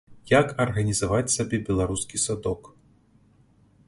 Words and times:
Як 0.31 0.53
арганізаваць 0.63 1.33
сабе 1.33 1.59
беларускі 1.67 2.21
садок. 2.25 2.73